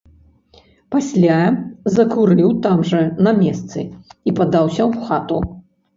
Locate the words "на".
3.27-3.31